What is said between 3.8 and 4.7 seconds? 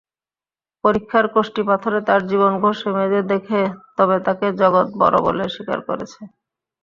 তবে তাকে